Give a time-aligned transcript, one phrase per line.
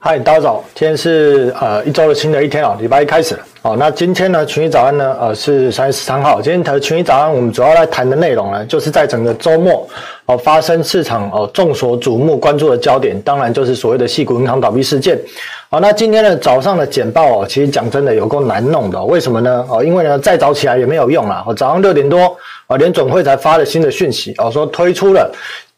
[0.00, 3.76] 嗨，大家早，今天是呃一周的新的一天哦，礼拜一开始了哦。
[3.76, 6.40] 那今天呢，群益早安呢，呃是三月十三号。
[6.40, 9.88] 今天的群益早安，我们主要来谈的内容呢，就是在整个周末
[10.26, 15.18] 哦发生市场哦众所瞩目关注的焦点，当然就是所谓的系股银行倒闭事件。
[15.68, 19.66] 好，那今天的早上的简报哦，其实讲真的有够难弄的，为什么呢？
[19.68, 21.42] 哦，因为呢再早起来也没有用啦。
[21.44, 22.36] 哦，早上六点多
[22.68, 25.28] 哦，联准会才发了新的讯息哦，说推出了。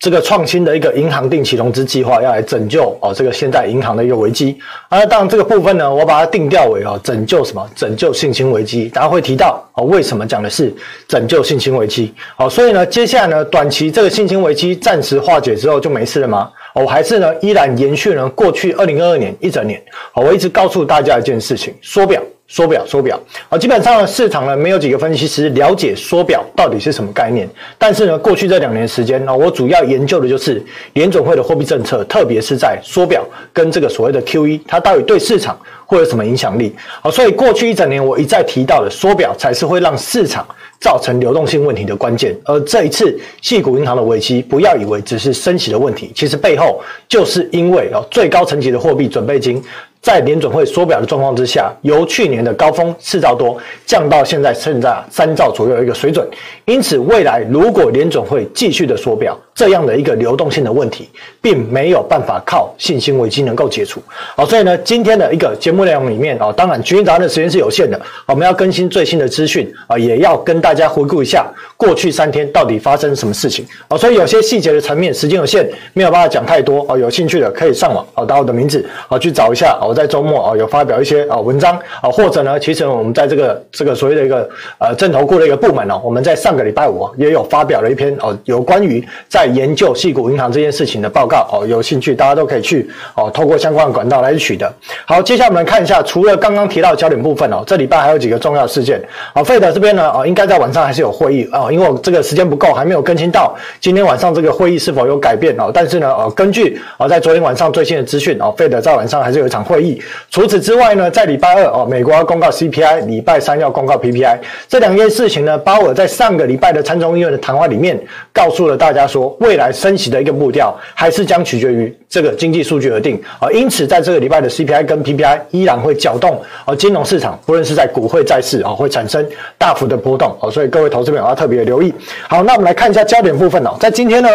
[0.01, 4.59] 这个创新的一个银行定期融资计划，要来拯救哦这个现在银行的一个危机。
[4.89, 7.71] 啊，当然这个部分呢，我把它定调为哦拯救什么？
[7.77, 8.89] 拯救信心危机。
[8.89, 10.75] 大家会提到哦，为什么讲的是
[11.07, 12.15] 拯救信心危机？
[12.35, 16.51] 好，所以呢，接下来呢，短期这个信心危机暂时化解之后就没事了吗？
[16.75, 19.79] 哦，还是呢依然延续呢过去二零二二年一整年。
[20.13, 22.23] 好，我一直告诉大家一件事情：缩表。
[22.53, 27.49] 缩表，缩表，啊，基本上呢，市场呢没有几个分析师了解缩表到底是什么概念。
[27.79, 30.61] 但是呢，过去这两年时间呢，我主要研究的就是
[30.95, 35.57] 联准会的货币政策，特别是在缩表跟这个所谓的 QE，它到底对市场
[35.87, 36.75] 会有什么影响力？
[37.01, 40.45] 好，所以过去一整年我一再提到的缩表才是会让市场
[40.81, 42.37] 造成流动性问题的关键。
[42.45, 49.63] 而这一次系谷银行的危机，不要以为只是升息的问题，其实背后就是因为哦最高层级的货币准备金。
[50.03, 56.27] 在联准会缩表的状况之下，由去年的高峰四兆多降到现在剩下三兆左右的一个水准。
[56.65, 61.09] 因此，未来如果联准会继续的缩表，这样的一个流动性的问题，
[61.43, 64.03] 并没有办法靠信心危机能够解除。
[64.35, 71.47] 好，所以呢，今天的一个节目内容里面啊，当然群益早安的时间是有限的，我们要更新最新的资讯啊，也要跟大家回顾一下
[71.77, 73.99] 过去三天到底发生什么事情啊。
[73.99, 76.97] 所以有些细节的层面，时间有限，没有办法讲太多啊。
[76.97, 79.79] 有兴趣的可以上网啊，打我的名字啊去找一下。
[79.83, 94.73] 哦我在周末啊有发表一些啊文章啊，或者呢，其实我们在这个这个所谓的一个呃正投顾的一个部门呢，我们在上个礼拜五也有发表了一篇哦，有关于在研究细谷银行这件事情的报告哦，有兴趣大家都可以去哦，透过相关的管道来取得。
[95.05, 99.03] 好，接下来我们看一下，除了刚刚提到的焦点部分哦，这礼拜还有几个重要事件。
[99.35, 105.73] 好费德这边呢哦，应该在晚上还是有会议哦，因为我这个时间不够，还没有更新到今天晚上这个会议是否有改变哦。
[105.75, 110.01] 但是呢哦，根据哦在昨天晚上最新的资讯哦费德在晚上还是有一场会议。
[110.31, 117.99] 除此之外呢，在礼拜二哦，美国要公告 CPI，礼拜三要公告 PPI，这两件事情呢，鲍尔在上个礼拜的参众议院的谈话里面
[118.33, 123.51] 告诉了大家说，未来升息的一个步调还是将取决于这个经济数据而定啊。
[123.51, 129.27] 因此，在这个礼拜的 CPI 跟 PPI 依然会搅动啊金融市场，不论是在股汇债市啊，会产生
[129.59, 130.51] 大幅的波动啊。
[130.51, 131.93] 所以各位投资朋友要特别留意。
[132.29, 134.31] 好，那我们来看一下焦点部分哦，在今天呢。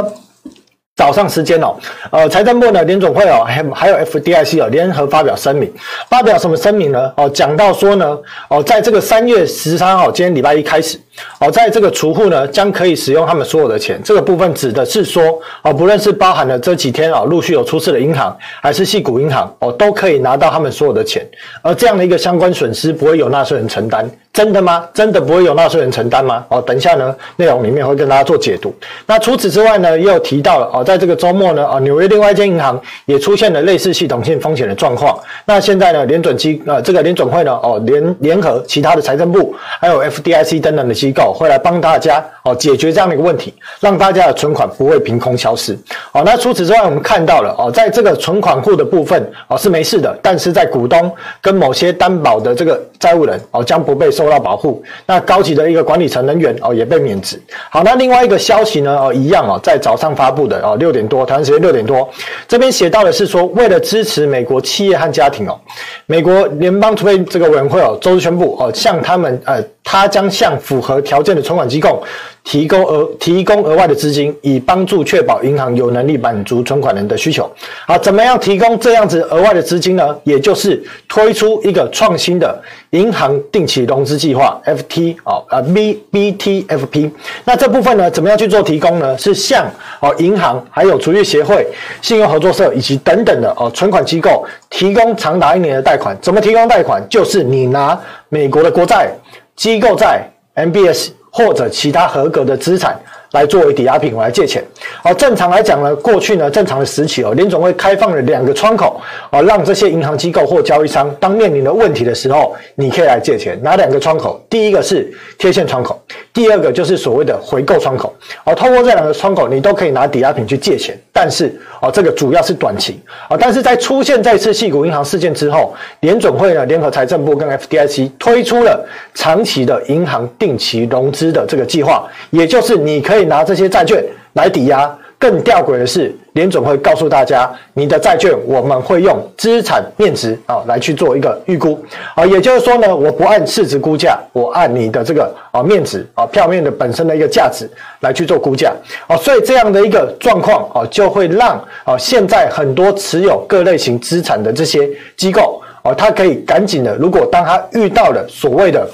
[0.96, 1.76] 早上时间哦，
[2.10, 5.70] 呃，财政部呢，联总会哦，还还有 FDIC 哦，联合发表声明，
[6.10, 7.12] 发表什么声明呢？
[7.18, 8.18] 哦，讲到说呢，
[8.48, 10.98] 哦，在这个三月十三号，今天礼拜一开始，
[11.42, 14.00] 哦，在这个储户呢，将可以使用他们所有的钱。
[14.06, 15.22] 这个部分指的是说，
[15.64, 21.28] 哦，不论是包含了这几天啊，陆续有出事的银行，还是系股银行，哦，都可以拿到他们所有的钱。
[21.62, 24.10] 而这样的一个相关损失，不会有纳税人承担。
[24.36, 24.86] 真的吗？
[24.94, 26.46] 真的不会有纳税人承担吗？
[26.50, 28.76] 哦，等一下呢，内容里面会跟大家做解读。
[29.06, 35.18] 那除此之外呢，也有提到了哦，在这个周末呢，啊，纽约另外一间银行也出现了类似系统性风险的状况。
[35.46, 45.72] 那现在呢，联准机呃，这个联准会呢，哦，联联合其他的财政部，还有 FDIC 等等的机构，会来帮大家哦解决这样的一个问题，让大家的存款不会凭空消失。
[46.12, 51.10] 哦，那除此之外，我们看到了哦，在这个存款户的部分哦是没事的，但是在股东
[51.42, 54.25] 跟某些担保的这个债务人哦将不被受。
[54.26, 57.40] 受到保护，那高级的一个管理层人员哦也被免职。
[57.70, 62.10] 好，那另外一个消息呢哦一样哦，在早上发布的哦六点多，台湾时间六点多，
[62.48, 65.60] 这边写到的是说，为了支持美国企业和家庭哦，
[66.08, 72.04] 美国联邦储备这个委员会哦周日宣布哦，向他们呃，他将向符合条件的存款机构。
[72.48, 77.52] 提供额提供额外的资金，以帮助确保银行有能力满足存款人的需求。
[77.88, 80.16] 好，怎么样提供这样子额外的资金呢？
[80.24, 80.80] 也就是
[81.10, 82.62] 推出一个创新的
[82.92, 87.10] 银行定期融资计划 （FT） 哦，啊，B BTFP。
[87.46, 89.18] 那这部分呢，怎么样去做提供呢？
[89.18, 89.66] 是向
[90.00, 91.66] 哦银行、还有储蓄协会、
[92.04, 96.16] 信用合作社以及等等的哦存款机构提供长达一年的贷款。
[96.22, 97.04] 怎么提供贷款？
[97.10, 98.00] 就是你拿
[98.30, 99.10] 美国的国债、
[99.56, 101.10] 机构在、MBS。
[101.38, 102.98] 或者其他合格的资产
[103.34, 104.64] 来作为抵押品，来借钱。
[105.04, 109.00] 哦，正常来讲呢，过去呢，正常的时期哦，联总会开放了两个窗口
[109.32, 113.60] 哦，让这些银行机构或交易商当面临了问题的时候，你可以来借钱。
[113.62, 114.44] 哪两个窗口？
[114.50, 116.02] 第一个是贴现窗口，
[116.34, 118.14] 第二个就是所谓的回购窗口。
[118.44, 123.00] 哦，透过这两个窗口，你都可以拿抵押品去借钱，但是哦，这个主要是短期
[123.30, 123.38] 啊。
[123.40, 134.04] 但是在出现这次系股银行事件之后，联总会呢联合财政部跟 FDIC 推出了长期的银行定期融资的这个计划，也就是你可以拿这些债券
[134.36, 134.98] 来抵押。
[135.18, 141.82] 更吊诡的是，联总会告诉大家，你的债券我们会用资产面值啊来去做一个预估
[142.14, 147.68] 啊，也就是说呢，我不按市值估价，我按你的这个啊面值啊票面的本身的一个价值
[148.02, 148.74] 来去做估价
[149.08, 158.88] 啊，所以这样的一个状况啊，就会让啊现在很多持有各类型资产的这些机构啊，它可以赶紧的，如果当他遇到了所谓的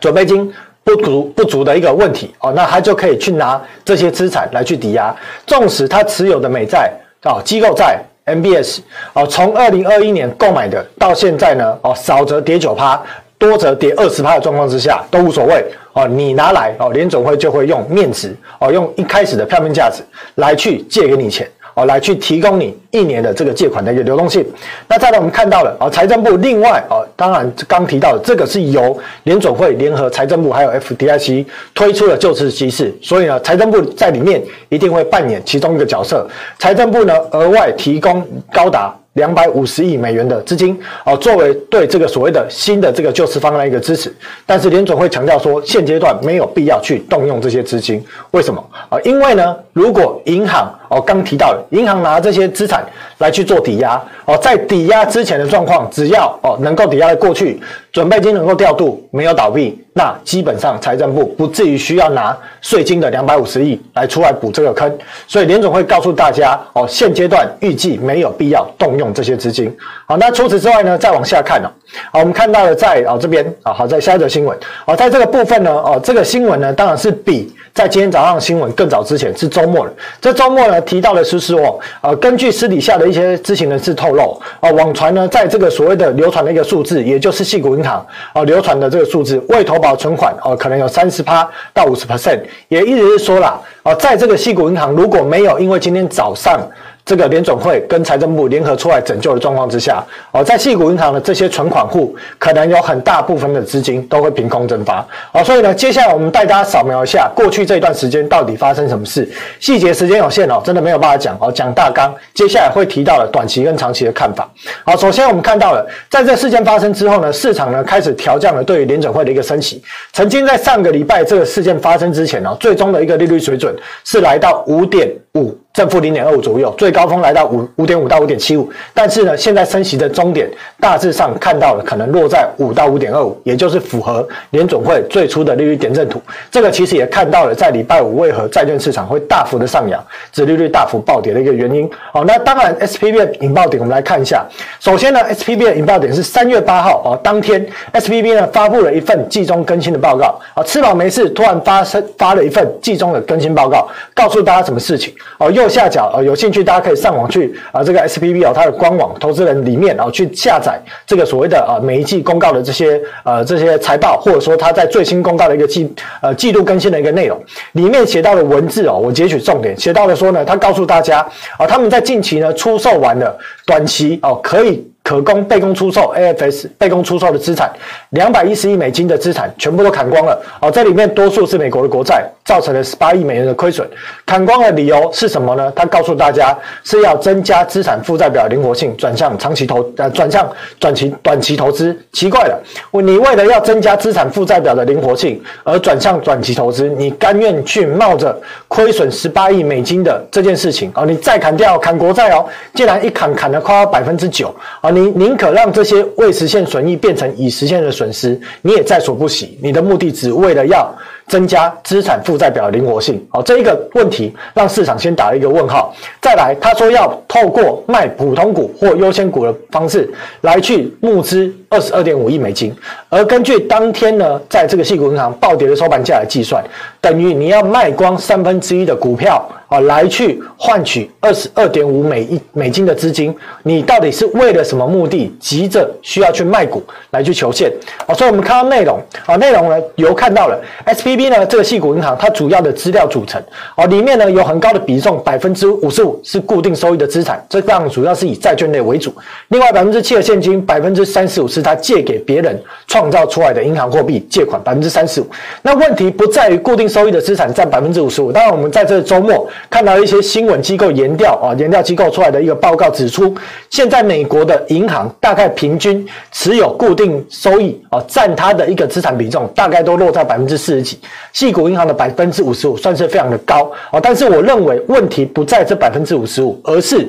[0.00, 0.50] 准备金。
[0.84, 5.14] 不足不足的一个问题哦，那他就可以去拿这些资产来去抵押，
[5.46, 6.92] 纵使他持有的美债
[7.22, 8.80] 啊、机构债 MBS
[9.14, 13.02] 哦，从二零二一年购买的到现在呢哦，少则跌九趴，
[13.38, 15.64] 多则跌二十趴的状况之下都无所谓
[15.94, 20.02] 哦，你拿来哦，联总会就会用面值哦，用一开始的票面价值
[20.34, 21.48] 来去借给你钱。
[21.74, 24.44] 哦，来去提供你一年的这个借款的一个流动性。
[24.88, 31.44] 那再来，我们看到了啊，财政部另外啊，当然刚提到的这个是由联总会联合财政部还有 FDIC
[31.74, 36.26] 推出的救市机制，所以呢，财政部在里面一定会扮演其中一个角色。
[36.58, 38.94] 财政部呢，额外提供高达。
[39.14, 44.12] 两百五十亿美元的资金哦，作为对这个所谓的新的这个救市方案一个支持，
[44.44, 48.04] 但是联总会强调说，现阶段没有必要去动用这些资金。
[48.32, 48.98] 为什么啊？
[49.04, 52.84] 因为呢，如果银行哦，刚提到的，银行拿这些资产
[53.18, 57.60] 来去做抵押哦，在抵押之前的状况，只要哦能够抵押的过去，
[57.92, 59.80] 准备金能够调度，没有倒闭。
[59.96, 64.92] 那基本上财政部不至于需要拿税金的两百五十亿来出来补这个坑，
[65.28, 69.72] 所以联总会告诉大家哦，现阶段预计没有必要动用这些资金。
[70.06, 71.70] 好，那除此之外呢，再往下看哦，
[72.10, 79.92] 好，我们看到了在哦这边啊，好，在下一则新闻哦，在这个部分呢，哦，这个新闻呢，当然是比在今天早上新闻更早之前是周末了。
[80.20, 89.74] 这周末呢提到的是说，呃，根据私底下的一些知情人士透露，啊，网传呢在这个所谓的流传的一个数字，也就是细谷银行啊流传的这个数字未投。
[89.74, 96.60] 保存款哦，可能有三十趴到五十 percent，也一直是说啦，哦，在这个细谷银行如果没有因为今天早上。
[97.04, 100.02] 这个联准会跟财政部联合出来拯救的状况之下，
[100.32, 109.30] 哦，在矽谷银行的这些存款户，可能有很大部分的资金都会凭空蒸发，哦，所以呢，接下来我们带大家扫描一下过去这一段时间到底发生什么事，
[109.60, 114.50] 细节时间有限哦，真的没有办法讲哦，讲大纲，接下来会提到了短期跟长期的看法。
[114.84, 119.82] 好，首先我们看到了，在这事件发生之后呢，市场呢开始调降了对于联准会的一个升息，
[120.14, 125.54] 曾经在上个礼拜这个事件发生之前呢，最终的一个利率水准是来到五点五。
[125.74, 130.48] 正负零点二五左右，最高峰来到五五点五到五点七五，但是呢，现在升息的终点
[130.78, 136.22] 大致上看到了，可能落在五到五点二五，也就是符合联总会最初的利率点阵图。
[136.48, 140.00] 这个其实也看到了，在礼拜五为何债券市场会大幅的上扬，
[140.30, 141.90] 指利率大幅暴跌的一个原因。
[142.12, 144.46] 好，那当然 SPB 的引爆点，我们来看一下。
[144.78, 155.63] 首先呢，SPB 的引爆点是三月八号哦，当天 SPB 呢发布了一份季中更新的报告啊，吃饱没事，突然发生发了一份季中的更新报告，告诉大家什么事情哦，又。
[155.64, 165.90] 右下角啊，有兴趣大家可以上网去啊，这个 SPB 啊，它的官网投资人里面啊去下载这个所谓的啊每一季公告的这些呃这些财报，或者说它在最新公告的一个季
[166.20, 167.42] 呃季度更新的一个内容，
[167.72, 171.26] 里面写到的文字哦，我截取重点，写到的说呢，他告诉大家
[171.58, 174.93] 啊，他们在近期呢出售完了短期哦可以。
[175.04, 177.70] 可供被供出售 AFS 被供出售的资产，
[178.10, 180.42] 两百一十亿美金的资产全部都砍光了。
[180.62, 183.86] 哦，这里面多数是美国的国债，造成了十八亿美元的亏损。
[184.24, 185.70] 砍光的理由是什么呢？
[185.76, 191.94] 他告诉大家是要增加资产负债表灵活性，转向长期投呃转向短期短期投资。
[192.12, 192.58] 奇怪了，
[192.90, 198.34] 你为了要增加资产负债表的灵活性而转向短期投资，你甘愿去冒着
[198.68, 200.90] 亏损十八亿美金的这件事情？
[200.94, 204.48] 哦，你再砍掉砍国债哦，竟然一砍砍了快要百分之九
[204.80, 204.93] 啊！
[204.94, 209.58] 你宁可让这些未实现损益变成已实现的损失，你也在所不惜。
[209.60, 210.94] 你的目的只为了要
[211.26, 213.24] 增加资产负债表的灵活性。
[213.30, 215.94] 好，这一个问题让市场先打了一个问号。
[216.20, 220.08] 再来，他说要透过卖普通股或优先股的方式
[220.42, 222.74] 来去募资二十二点五亿美金，
[223.08, 226.62] 而根据当天呢，在这个矽谷银行暴跌的收盘价来计算，
[227.00, 229.46] 等于你要卖光三分之一的股票。
[229.66, 235.34] 啊，来去换取二十二点五美亿美金的资金，你到底是为了什么目的？
[235.40, 237.72] 急着需要去卖股来去求现？
[238.06, 243.40] 啊，所以我们看到内容啊，内容呢，由看到了 S P SVB 呢，这个系股银行它主要的资料组成
[243.76, 249.14] 哦，里面呢有很高的比重，百分之五十五是固定收益的资产，这样主要是以债券类为主。
[249.48, 255.26] 另外百分之七的现金，百分之三十五是他借给别人创造出来的银行货币借款，百分之三十五。
[255.62, 258.32] 那问题不在于固定收益的资产占百分之五十五。
[258.32, 263.32] 当然，我们在这个周末看到一些新闻机构研调啊，研调机构出来的一个报告指出，
[263.70, 270.98] 现在美国的银行大概平均持有固定收益啊，占它的一个资产比重大概都落在百分之四十几。
[271.32, 277.08] 系股银行的百分之五十五算是非常的高啊，但是我认为问题不在这百分之五十五，而是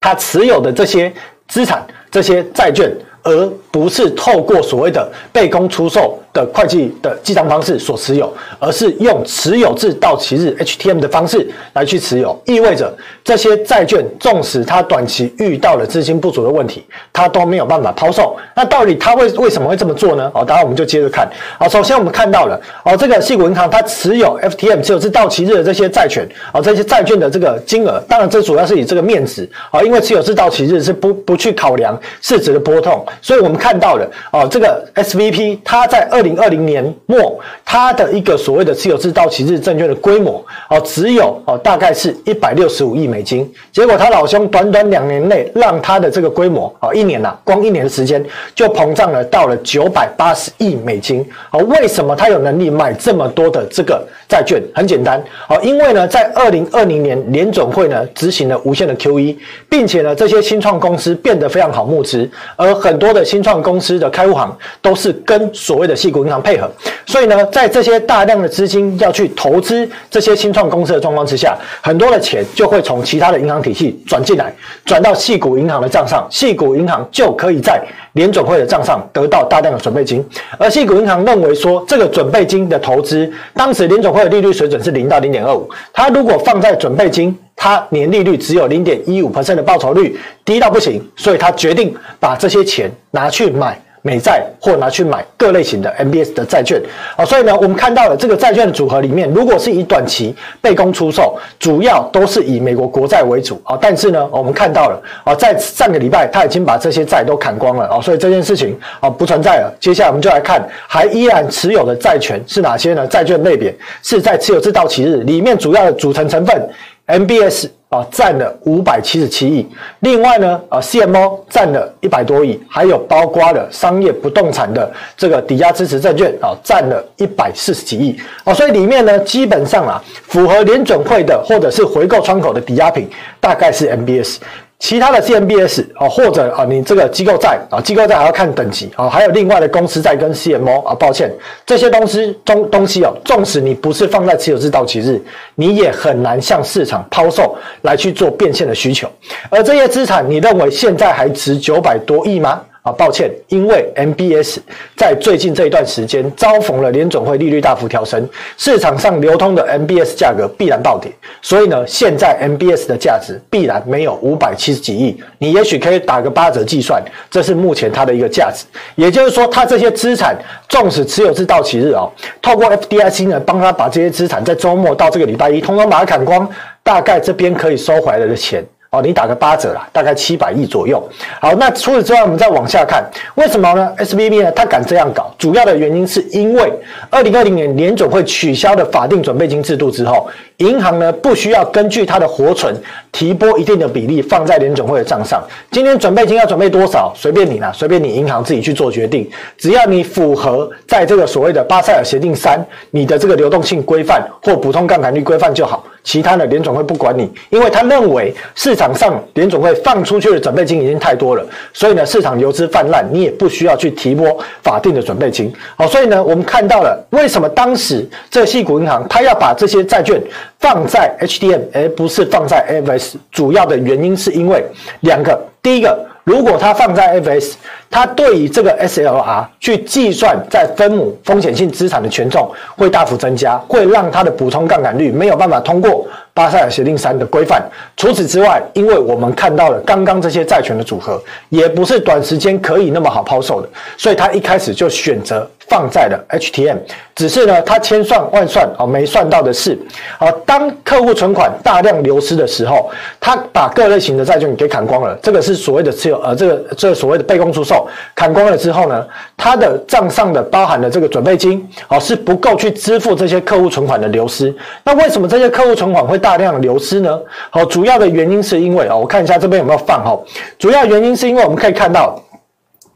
[0.00, 1.12] 它持有的这些
[1.48, 6.18] 资产、这些债券，而不是透过所谓的被公出售。
[6.38, 18.36] 的会计的记账方式所持有，而是用持有至到期日 HTM 的方式来去持有，意味着这些债券纵使它短期遇到了资金不足的问题，它都没有办法抛售。
[18.54, 20.30] 那到底它为为什么会这么做呢？
[20.32, 21.28] 哦，当然我们就接着看。
[21.58, 36.27] 好，首先我们看到了哦，这个矽谷银行它持有 FTM 持有至到期日的这些债权，哦，这些债券的这个金额，当然这主要是以这个面值，哦，因为持有至到期日是不不去考量市值的波动，所以我们看到了哦，这个 SVP 它在二零。
[36.28, 43.50] 二零二零年末，它的一个所谓的持有至到期日证券的规模哦，只有哦大概是一百六十五亿美金。
[43.72, 48.22] 结果他老兄短短两年内，让他的这个规模啊，一年呐，光一年的时间
[48.54, 51.24] 就膨胀了到了九百八十亿美金。
[51.52, 54.62] 哦，为什么他有能力买这么多的这个债券？
[54.74, 59.36] 很简单哦，因为呢，在二零二零年联总会呢执行了无限的 QE，
[59.68, 66.68] 并且呢，这些新创公司变得非常好募资，而很多的新创公司的开户行都是跟所谓的矽谷银行配合，
[67.06, 74.52] 所以呢，在这些大量的资金要去投资这些新创公司的状况之下，很多的钱就会从其他的银行体系转进来，
[74.84, 77.80] 转到矽谷银行的账上，矽谷银行就可以在
[78.14, 80.24] 联准会的账上得到大量的准备金。
[80.58, 93.80] 而矽谷银行认为说，这个准备金的投资，当时联准会的利率水准是零到零点二五，它如果放在准备金，它年利率只有零点一五%的报酬率，低到不行，所以他决定把这些钱拿去买。
[94.02, 96.80] 美债或拿去买各类型的 MBS 的债券
[97.16, 103.78] 啊，所以呢，我们看到了这个债券的组合里面，如果是以短期被公出售，主要都是以美国国债为主啊。
[103.80, 109.74] 但是呢，我们看到了啊，在上个礼拜他已经把这些债都砍光了啊，所以这件事情啊不存在了。
[109.80, 113.06] 接下来我们就来看还依然持有的债权是哪些呢？
[113.06, 116.68] 债券类别是在持有至到期日里面主要的组成成分
[117.08, 117.66] MBS。
[117.90, 119.66] 啊，占了五百七十七亿。
[120.00, 128.14] 另外呢，啊，CMO 占了一百多亿，还有包括了商业不动产的这个抵押支持证券啊，占了一百四十几亿。
[128.44, 133.08] 啊，所以里面呢，基本上啊，符合联准会的或者是回购窗口的抵押品，
[133.40, 134.36] 大概是 MBS。
[134.78, 141.32] 其他的 CMBS 啊，或者啊，你这个机构债啊，机构债还要看等级啊，还有另外的公司债跟 CMO 啊，抱歉，
[141.66, 145.20] 这些东西东东西哦，纵使你不是放在持有至到期日，
[145.56, 149.10] 你也很难向市场抛售来去做变现的需求。
[149.50, 152.62] 而这些资产，你认为现在还值九百多亿吗？
[152.88, 154.58] 啊，抱歉，因为 MBS
[154.96, 158.26] 在最近这一段时间遭逢了联准会利率大幅调升，
[158.56, 168.64] 市场上流通的 MBS 价格必然暴跌，所以呢，现在 MBS 的价值必然没有五百七十几亿，你也许可以打个八折计算，这是目前它的一个价值。
[168.94, 170.36] 也就是说，它这些资产
[170.68, 176.48] 纵使持有至到期日哦，透过 FDIC 呢帮他把这些资产在周末到这个礼拜一通通把它砍光，
[176.82, 178.64] 大概这边可以收回来的钱。
[178.90, 181.06] 哦，你打个八折啦，大概七百亿左右。
[181.40, 183.04] 好，那除此之外，我们再往下看，
[183.34, 186.72] 为什么呢？S B B 呢，他敢这样搞，主要的原因是因为
[187.10, 190.26] 二零二零年年总会取消的法定准备金制度之后，
[190.58, 192.74] 银行呢不需要根据它的活存
[193.12, 195.40] 提拨一定的比例放在联准会的账上。
[195.70, 205.84] 今天准备金要准备多少，随便你啦，随便你银行自己去做决定，只要你符合在这个所谓的巴塞尔协定三，你的这个流动性规范或普通杠杆率规范就好。
[206.04, 214.26] 其他的联总会不管你，因为他认为市场上联总会放出去的准备金已经太多了，所以呢，市场游资泛滥，你也不需要去提拨
[214.62, 215.52] 法定的准备金。
[215.76, 220.18] 好，所以呢，我们看到了为什么当时这个矽谷银行它要把这些债券
[220.58, 224.64] 放在 HDM 而不是放在 FS，主要的原因是因为
[225.00, 226.06] 两个，第一个。
[226.24, 227.54] 如果它放在 FS，
[227.88, 236.06] 它对于这个 SLR 去计算在分母风险性资产的权重会大幅增加，会让它的补充杠杆率没有办法通过
[236.38, 237.60] 巴塞尔协定三的规范。
[237.96, 245.44] 除此之外，因为我们看到了刚刚这些债权的组合，也不是短时间可以那么好抛售的，所以他一开始就选择。
[245.68, 246.78] 放在了 HTM，
[247.14, 249.78] 只是呢，他千算万算啊，没算到的是，
[250.16, 252.90] 啊，当客户存款大量流失的时候，
[253.20, 264.54] 他把各类型的债券给砍光了，这个是所谓的持有，呃，这个这个所谓的被动出售，砍光了之后呢，他的账上的包含的这个准备金，哦，是不够去支付这些客户存款的流失。
[264.84, 267.18] 那为什么这些客户存款会大大量的流失呢？
[267.48, 270.18] 好，主要的原因是因为啊，我看一下这边有没有放哈，
[270.58, 272.22] 主要原因是因为我们可以看到。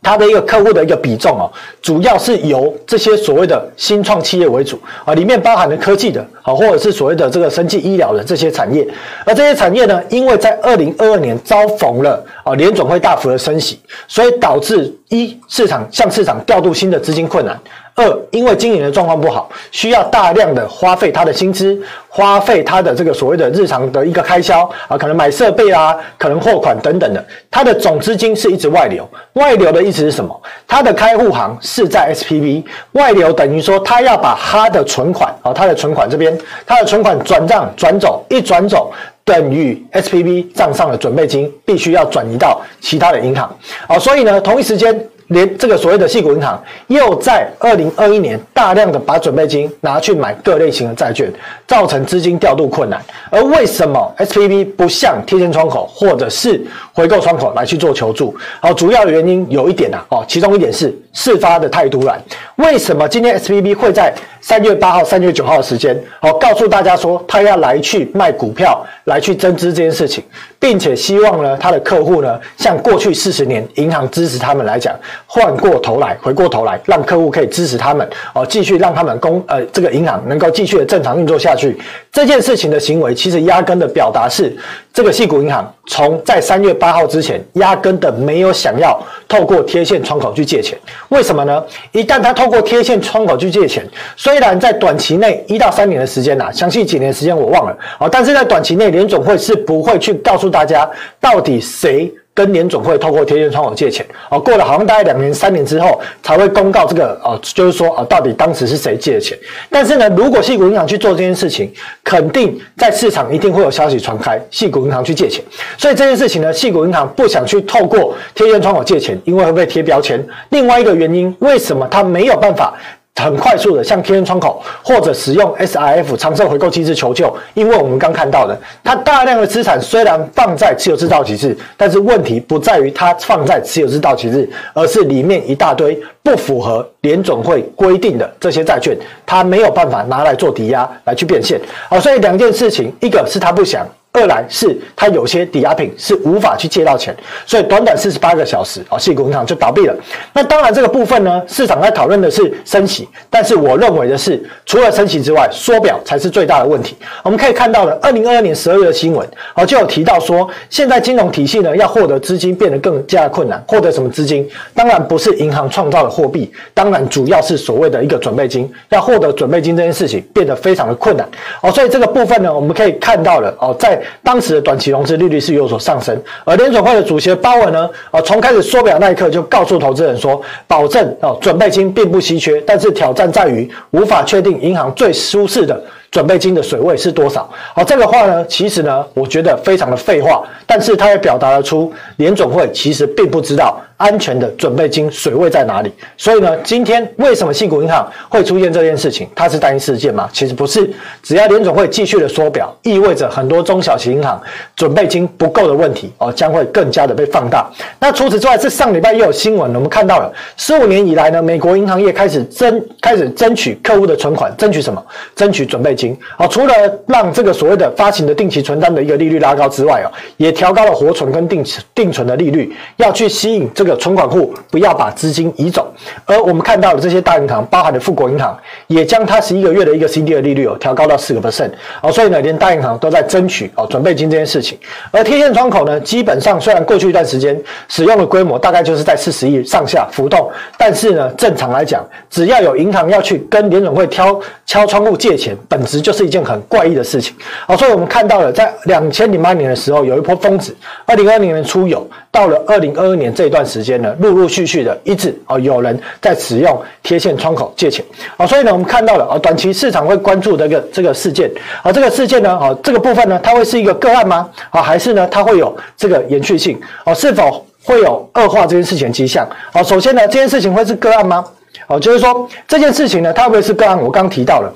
[0.04, 1.48] 它的一个客户的一个比重哦，
[1.80, 8.84] 主要是由这些所谓的新创企业为主啊，里面包含了科技的啊，或者是所谓的这个生技医疗的这些产业，
[9.24, 17.56] 而这些产业呢，因为在二零二二年遭逢了啊联准会大幅的升息，所以导致一市场向市场调度新的资金困难。
[17.94, 29.06] 二，因为经营的状况不好，需要大量的花费他的薪资，花费他的这个所谓的日常的一个开销啊，可能买设备啊，可能货款等等的，他的总资金是一直外流。
[29.34, 30.42] 外流的意思是什么？
[30.66, 38.90] 他的开户行是在 SPV，外流等于说他要把他的存款啊，他的存款这边，他的存款转账转走，一转走
[39.24, 43.54] 等于 SPV 账上的准备金必须要转移到其他的银行
[43.86, 44.98] 啊，所以呢，同一时间。
[45.32, 51.32] 连这个所谓的矽谷银行又在二零二一年大量的把准备金拿去买各类型的债券，
[51.66, 53.02] 造成资金调度困难。
[53.30, 58.34] 而为什么 SPV 不向贴现窗口或者是回购窗口来去做求助？
[58.60, 62.20] 好，主要的原因有一点呐，哦，其中一点是事发的太突然。
[62.56, 70.22] 为什么今天 SPV 会在三月八号、三月九号的时间，好，告诉大家说他要来去卖股票，来去增资这件事情，
[70.58, 74.94] 并且希望呢，他的客户呢，像过去四十年银行支持他们来讲，
[75.26, 81.78] 换过头来，回过头来，让客户可以支持他们，哦，继续让他们公呃这个银行能够继续的正常运作下去。
[82.10, 84.54] 这件事情的行为，其实压根的表达是，
[84.92, 90.78] 这个矽谷银行从在三月八号之前，压根的没有想要透过贴现窗口去借钱。
[91.08, 91.64] 为什么呢？
[91.92, 93.82] 一旦他透过贴现窗口去借钱，
[94.16, 100.88] 虽然在短期内一到三年的时间呐、啊，详细几年的时间我忘了，哦，但是在短期内联总会是不会去告诉大家
[101.18, 102.12] 到底谁。
[102.34, 109.36] 跟联准会透过贴现窗口借钱，哦，过了好像大概两年、三年之后才会公告这个，哦，就是说，哦，到底当时是谁借的钱？
[109.68, 111.70] 但是呢，如果矽谷银行去做这件事情，
[112.02, 115.44] 肯定在市场一定会有消息传开，矽谷银行去借钱。
[115.76, 120.24] 所以这件事情呢，矽谷银行不想去透过贴现窗口借钱，因为会被贴标签。
[120.50, 122.72] 另外一个原因，为什么他没有办法？
[123.16, 138.96] 很快速的向贴现窗口或者使用 SRF 长设回购机制求救，因为我们刚看到的，它大量的资产虽然放在持有至到期日，但是问题不在于它放在持有至到期日，而是里面一大堆不符合联总会规定的这些债券，
[139.26, 141.60] 它没有办法拿来做抵押来去变现。
[141.88, 143.86] 好，所以两件事情，一个是他不想。
[144.12, 149.94] 二来是它有些抵押品是无法去借到钱，所以短短四十八个小时啊，矽谷银行就倒闭了。
[150.34, 156.96] 那当然这个部分呢，市场在讨论的是升息，但是我认为的是，除了升息之外，缩表才是最大的问题。
[157.22, 163.62] 我们可以看到了，二零二二年十二月的新闻啊，就有提到说，现在金融体系呢要获得资金变得更加困难。
[163.66, 164.46] 获得什么资金？
[164.74, 168.70] 当然不是银行创造的货币，当然主要是所谓的一个准备金。
[168.90, 171.26] 要获得准备金这件事情变得非常的困难
[171.62, 185.82] 哦，所以这个部分呢，我们可以看到了哦，在当时的短期融资利率是有所上升，而联准会的主席鲍尔呢，啊，从开始缩表那一刻就告诉投资人说，保证啊，准备金并不稀缺，但是挑战在于无法确定银行最舒适的。
[186.10, 187.48] 准备金的水位是多少？
[187.74, 195.92] 好，这个话呢，其实呢，我觉得非常的废话，但是他也表达了出联准会其实并不知道安全的准备金水位在哪里。
[196.16, 199.28] 所以呢，今天为什么信股银行会出现这件事情？
[199.36, 200.28] 它是单一事件吗？
[200.32, 200.90] 其实不是，
[201.22, 204.42] 只要联总会继续的缩表，意味着很多中小型银行
[204.74, 207.70] 准备金不够的问题哦，将会更加的被放大。
[208.00, 215.00] 那除此之外，这上礼拜又有新闻，我们看到了十五年以来呢，美国银行业开始争开始争取客户的存款，争取什么？
[215.36, 216.18] 争取准备金。
[216.36, 216.74] 好，除了
[217.06, 225.92] 让这个所谓的发行的定期存单的一个利率拉高之外哦，也调高了活存跟定定存的利率，要去吸引这个存款户不要把资金移走。
[226.26, 231.70] 而我们看到的这些大银行，包含的富国银行，也将它十一个月的一个 CD 的利率哦调高到四个 percent。
[232.00, 234.78] 哦，所以呢，连大银行都在争取哦准备金这件事情。
[235.10, 247.34] 而贴现窗口呢，基本上虽然过去一段时间使用的规模大概就是在四十亿上下浮动，但是呢，正常来讲，只要有银行要去跟联总会挑敲窗户借钱，本质就是一件很怪异的事情。
[247.66, 250.74] 好，所以我们看到了，在两千零八年的时候有一波疯子，
[251.06, 258.02] 二零二零年初有，到了二零二二年这一段时间呢，陆陆续续的一直哦有人在使用贴现窗口借钱
[258.38, 261.50] 啊，所以呢，我们看到了啊，短期市场会关注的一个这个事件
[261.82, 264.48] 啊，这个事件呢啊，这个部分呢，它会是一个个案吗？
[264.70, 267.12] 啊，还是呢，它会有这个延续性啊？
[267.12, 269.46] 是否会有恶化这件事情的迹象？
[269.70, 271.44] 啊，首先呢，这件事情会是个案吗？
[271.86, 274.00] 哦，就是说这件事情呢，它会不会是个案？
[274.00, 274.72] 我刚刚提到了。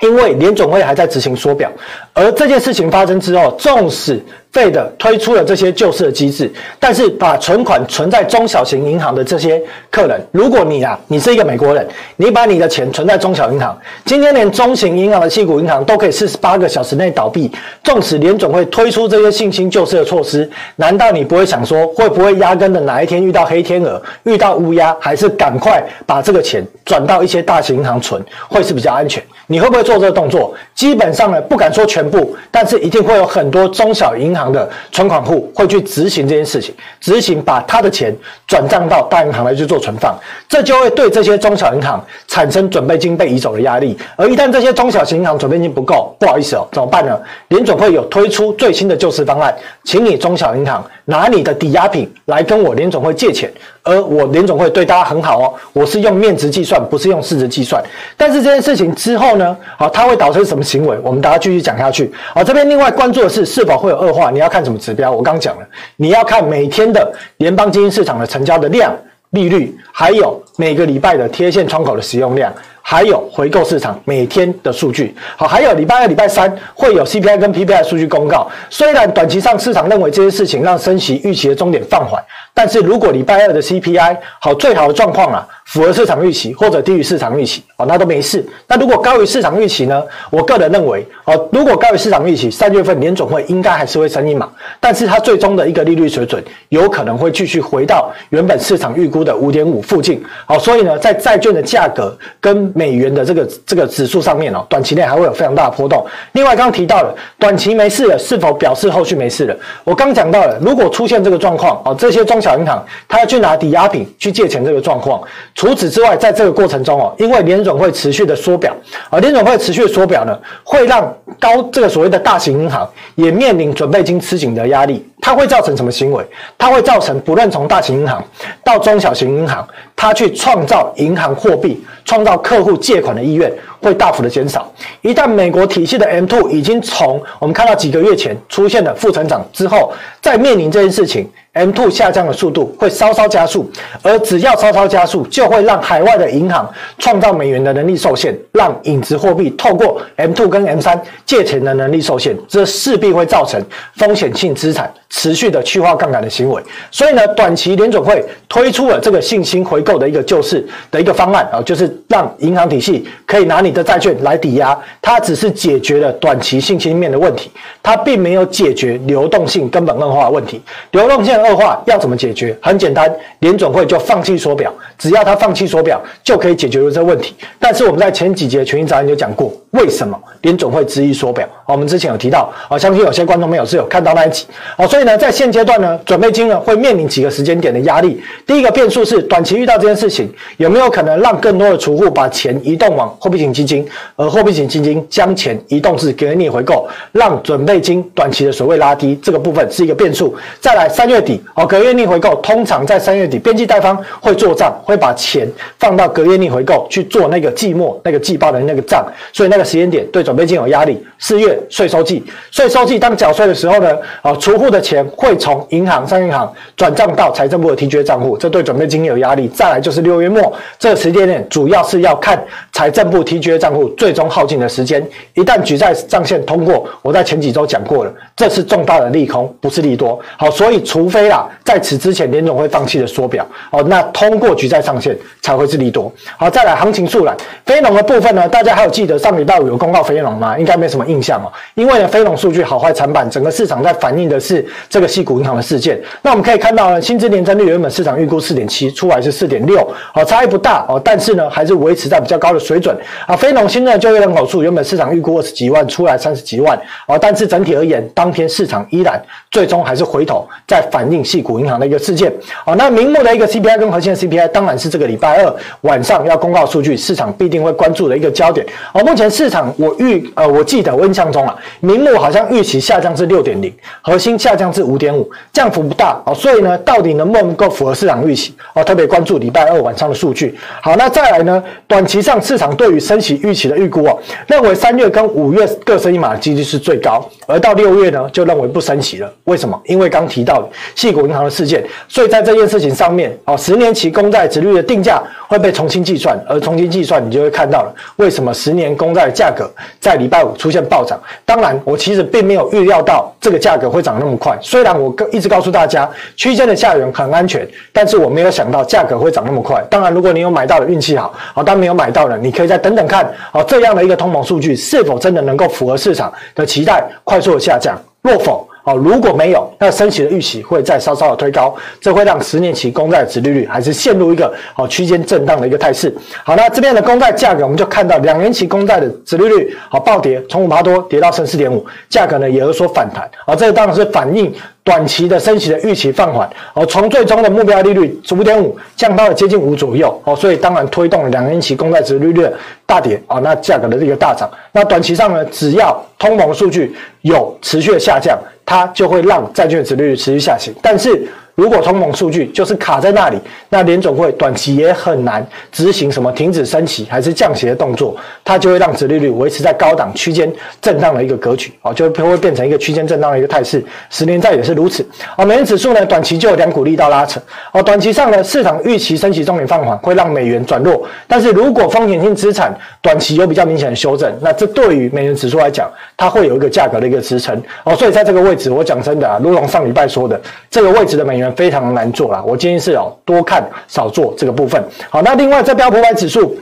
[0.00, 1.68] 因为联总会还在执行缩表，
[2.12, 4.22] 而这件事情发生之后，纵使
[4.58, 17.48] Fed 推出了这些救市的机制，但是把存款存在中小型银行的这些客人，如果你啊，你是一个美国人，你把你的钱存在中小银行，今天连中型银行的矽谷银行都可以四十八个小时内倒闭，
[17.84, 29.22] 纵使联总会推出这些信心救市的措施，难道你不会想说，会不会压根的哪一天遇到黑天鹅，遇到乌鸦，还是赶快把这个钱转到一些大型银行存，会是比较安全？
[29.46, 30.52] 你会不会做这个动作？
[30.74, 38.14] 基本上呢，不敢说全部，但是一定会有很多中小银行的存款户会去执行这件事情，执行把他的钱
[38.46, 40.16] 转账到大银行来去做存放，
[40.48, 43.96] 这就会对这些中小银行产生准备金被移走的压力。
[44.16, 47.18] 而一旦这些中小型银行准备金不够，不好意思哦，怎么办呢？
[47.48, 53.50] 联准会有推出最新的救市方案，请你中小银行拿你的抵押品来跟我联准会借钱。
[53.88, 57.82] 而我联总会对大家很好哦，我是用面值计算，不是用市值计算。
[58.18, 60.98] 但是这件事情之后呢，好，它会导致什么行为？
[61.02, 62.12] 我们大家继续讲下去。
[62.34, 65.10] 好，这边另外关注的是是否会有恶化，你要看什么指标？
[65.10, 68.94] 我刚讲了，你要看每天的联邦基金市场的成交的量、
[69.30, 72.52] 利率，还有每个礼拜的贴现窗口的使用量。
[72.90, 78.50] 还有回购市场每天的数据，好，还有礼拜二、礼拜三会有 CPI 跟 PPI 数据公告。
[78.70, 82.18] 虽然短期上市场认为这些事情让升息预期的终点放缓，
[82.54, 85.46] 但是如果礼拜二的 CPI 好，最好的状况啊。
[85.68, 88.42] 符合市场预期或者低于市场预期哦，那都没事。
[88.66, 90.02] 那如果高于市场预期呢？
[90.30, 94.48] 我个人认为哦，如果高于市场预期，三月份联总会应该还是会升一码，
[94.80, 100.24] 但是它最终的一个利率水准有可能会继续回到原本市场预估的五点五附近。
[100.46, 106.06] 好，所以呢，在债券的价格跟美元的这个这个指数上面哦，短期内还会有非常大的波动。
[106.32, 109.56] 另外，刚刚提到了短期没事了，是否表示后续没事了？
[109.82, 115.20] 我刚讲到了，如果出现这个状况哦，这些中小银行它要去拿抵押品去借钱这个状况。
[115.56, 118.72] 除此之外，在这个过程中哦，因为联准会持续的缩表，
[119.10, 125.04] 啊，联准会持续的缩表呢，会让高这个所谓的大型银行也面临准备金吃紧的压力。
[125.20, 126.24] 它会造成什么行为？
[126.56, 128.22] 它会造成不论从大型银行
[128.64, 134.70] 到中小型银行，它去创造银行货币、创造客户借款的意愿会大幅的减少。
[135.02, 141.28] 一旦美国体系的 M2 已经从我们看到几个月前出现了负成长之后，再面临这件事情。
[141.54, 143.68] M2 下降的速度会稍稍加速，
[144.00, 153.60] 而只要稍稍加速，就会让海外的银行创造美元的能力受限，让影子货币透过 M2 跟 M3 借钱的能力受限，这势必会造成
[153.96, 156.62] 风险性资产持续的去化杠杆的行为。
[156.92, 161.88] 所以呢，短期联总会推出了这个信心回购的一个救市的一个方案啊，就是
[162.18, 167.48] 让银行体系可以拿你的债券来抵押，它只是解决了短期信心面的问题，
[167.80, 171.38] 它并没有解决流动性根本恶化的问题，流动性。
[171.38, 172.56] 恶化要怎么解决？
[172.60, 177.32] 很简单，联准会就放弃缩表，只要他放弃缩表，就可以解决这问题。
[177.60, 181.48] 但是我们在前几节群益早安就讲过，为什么联准会执意缩表？
[181.64, 188.20] 我们之前有提到，啊，相信有些观众朋友是有看到那一集，哦，所以呢，在现阶段呢，准备金呢会面临几个时间点的压力。
[188.44, 200.34] 第一个变数是，短期遇到这件事情，有没有可能让更多的储户把钱移动往货币型基金，而货币型基金将钱移动至隔夜逆回购，让准备金短期的水位拉低，这个部分是一个变数。
[200.60, 201.42] 再来，三月底。
[201.54, 211.02] 哦，隔夜逆回购通常在三月底，边际贷方会做账，会把钱放到隔夜逆回购去做那个季末那个季报的那个账，所以那个时间点对准备金有压力。
[211.18, 219.48] 四月税收季，税收季当缴税的时候呢，啊，储户的钱会从银行、商业银行转账到财政部的 TGA 账户，这对准备金有压力。
[219.48, 222.40] 再来就是六月末这个时间点，主要是要看
[222.72, 225.04] 财政部 TGA 账户最终耗尽的时间。
[225.34, 230.20] 一旦举债上限通过，我在前几周讲过了，这是重大的利空，不是利多。
[230.36, 236.12] 好，所以除非啊，在此之前联总会放弃了缩表，哦，那通过举债上限才会是利多。
[236.36, 240.56] 好，再来行情速览，非农的部分呢，大家还有记得上礼拜五有公告非农吗？
[240.56, 241.04] 应该没什么。
[241.08, 245.98] 印象哦，因为呢，非农数据好坏惨板，整个市场在反映的是这个系股银行的事件。
[246.20, 253.34] 那我们可以看到呢，薪资年增率原本市场预估四点七，出来是四点六，好，差异不大哦，但是呢，还是维持在比较高的水准啊。
[253.34, 262.32] 非农新的就业人口数原本市场预估二十几万，出来三十几万啊，但是整体而言，当天市场依然最终还是回头在反映系股银行的一个事件
[262.64, 262.74] 啊。
[262.74, 268.66] 那明目的一个 CPI 跟核心的 CPI，当然是这个礼拜二晚上要公告数据，市场必定会关注的一个焦点。
[268.92, 276.34] 而目前市场我预呃，我记得我印象中啊，明目好像预期下降至六点零，核心下降至五点五，降幅不大啊。
[276.34, 278.82] 所以呢，到底能不能够符合市场预期哦？
[278.84, 280.58] 特别关注礼拜二晚上的数据。
[280.80, 281.62] 好，那再来呢？
[281.86, 289.32] 短期上市场对于升息预期的预估哦，认为三月跟五月各升一码的几率是最高，而到六月呢，就认为不升息了。
[289.44, 289.80] 为什么？
[289.86, 301.20] 因为刚提到的矽谷银行的事件，所以在这件事情上面哦，十年期公债殖率的定价会被重新计算，而重新计算，你就会看到了为什么十年公债的价格在礼拜五出现暴涨。
[301.44, 304.56] 当然，我其实并没有预料到这个价格会涨那么快。
[304.60, 309.82] 虽然我一直告诉大家区间的下缘很安全，但是我没有想到价格会涨那么快。
[309.90, 318.00] 当然，如果你有买到的运气好，好，但没有买到的，你可以再等等看，好，这样的一个通膨数据是否真的能够符合市场的期待，快速的下降。
[318.22, 326.14] 若否，哦，如果没有，那升息的预期会再稍稍的推高，这会让十年期公债的殖利率还是陷入一个哦区间震荡的一个态势。
[326.44, 333.28] 好，那这边的公债价格，我们就看到两年期公债的殖利率好暴跌，从五趴多跌到剩四点五，价格呢也有所反弹。
[333.46, 334.52] 啊，这个当然是反映
[334.88, 342.48] 短期的升息的预期放缓，哦，从最终的目标利率五点五降到了接近五左右，哦，所以当然推动了两年期公债值利率
[342.86, 344.50] 大跌，啊，那价格的这个大涨。
[344.72, 348.38] 那短期上呢，只要通膨数据有持续的下降。
[348.70, 351.26] 它就会让债券殖利率持续下行，但是，
[351.58, 353.36] 如果通膨数据就是卡在那里，
[353.68, 360.48] 那联总会短期也很难执行什么停止升息还是降息的动作，它就会让殖利率维持在高档区间
[360.80, 363.84] 震荡的一个格局，哦，就会变成一个区间震荡的一个态势。
[364.08, 365.04] 十年债也是如此，
[365.36, 367.40] 哦，美元指数呢，短期就有两股力道拉扯，
[367.72, 380.40] 哦，短期上呢，市场预期升息重点放缓会让美元转弱，但是如果风险性资产短期有比较明显的修正，那这对于美元指数来讲，它会有一个价格的一个支撑，哦，所以在这个位置，我讲真的啊，如同上礼拜说的，
[380.70, 381.47] 这个位置的美元。
[381.54, 384.82] 非常难做啦，我建议是哦，多看少做这个部分。
[385.10, 386.56] 好，那另外在标普五百指数，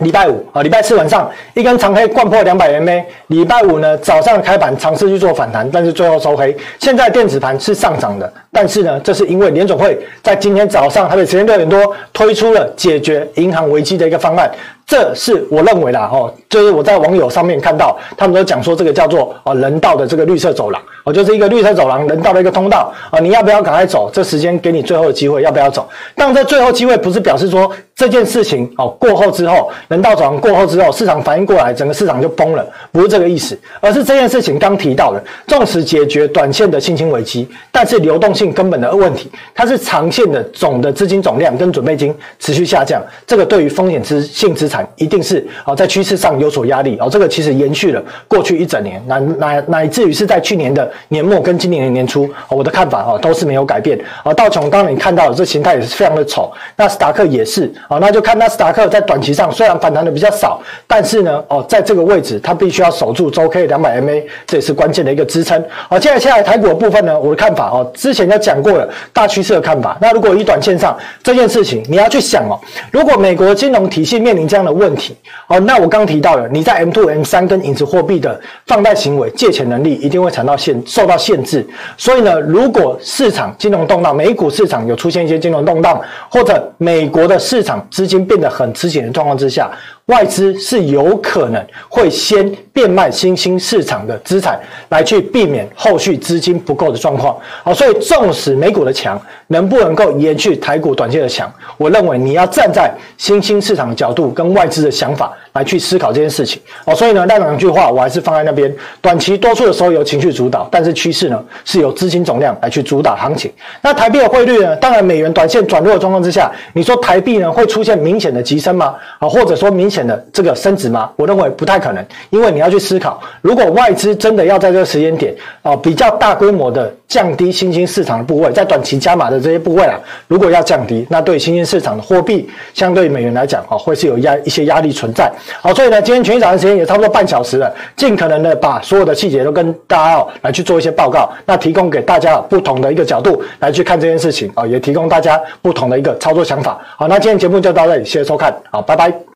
[0.00, 6.54] 礼拜五啊，礼拜四晚上一根长黑掼破两百 MA，礼拜五呢早上开盘尝试去做反弹，但是最后收黑。
[6.78, 14.50] 现在电子盘是上涨的，但是呢，这是因为联总会在今天早上台北时间六点多推出了解决银行危机的一个方案。
[14.86, 24.08] 这是我认为啦，哦，就是我在网友上面看到，他们都讲说这个叫做哦人道的这个绿色走廊，哦，就是一个绿色走廊，人道的一个通道，啊，你要不要赶快走？
[24.12, 25.88] 这时间给你最后的机会，要不要走？
[26.14, 44.75] 但这最后机会不是表示说这件事情哦过后之后，人道走廊过后之后，市场反应过来，整个市场就崩了，不是这个意思，而是这件事情刚提到的，纵使解决短线的信心危机，但是流动性根本的问题，它是长线的总的资金总量跟准备金持续下降，这个对于风险资性资产。
[44.96, 47.08] 一定是啊，在趋势上有所压力哦。
[47.10, 54.32] 这个其实延续了过去一整年，乃乃乃至于是在去年的年末跟今年的年初，我的看法啊都是没有改变啊。
[54.34, 57.98] 道琼刚刚你看到的这形态也是非常的丑，纳斯达克也是啊。
[58.00, 65.62] 那就看纳斯达克在短期上虽然反弹的比较少，但是呢哦，在这个位置它必须要守住周 K 两百 MA，这也是关键的一个支撑。
[65.88, 69.96] 好，接下来台股的部分呢，我的看法哦，之前就讲过了大趋势的看法。
[70.00, 72.60] 那如果以短线上这件事情，你要去想哦，
[72.90, 81.64] 如果美国金融体系面临这样的问题，哦，那我刚提到了，你在 M two M 三跟影子货币的放贷行为、借钱能力一定会产到限受到限制。
[81.96, 85.98] 所以呢，如果市场金融动荡，美股市场有出现一些金融动荡，
[86.28, 89.70] 或者美国的市场资金变得很吃紧的状况之下，
[90.06, 97.36] 外资是有可能会先变卖新兴市场的资产，来去避免后续资金不够的状况。
[97.64, 102.88] 好，所以纵使美股的强能不能够延续台股短线的强，我认为你要站在
[103.18, 106.62] 新兴市场的角度跟外资的想法来去思考这件事情。
[106.84, 108.72] 哦，所以呢，那两句话我还是放在那边。
[109.00, 113.50] 短期多数的时候由情绪主导，但是趋势呢是由资金总量来去主导行情。
[113.82, 114.76] 那台币的汇率呢？
[114.76, 118.94] 当然美元短线转弱的状况之下，你说台币呢会出现明显的急升吗？
[119.18, 121.10] 啊，或者说明显的这个升值吗？
[121.16, 135.32] 我认为不太可能，因为你要去思考，如果外资真的要在这个时间点啊、比较大规模的降低新兴市场的部位，在短期加码的这些部位啊，如果要降低，那对新兴市场的货币相对于美元来讲啊、会是有压一些压力存在。
[135.62, 146.78] 好，所以呢，今天全场的时间也差不多半小时了，尽可能的把所有的细节都跟大家哦来去做一些报告，那提供给大家不同的一个角度来去看这件事情啊、也提供大家不同的一个操作想法。
[146.96, 149.35] 好，那今天节目就到这里，谢谢收看，好，拜拜。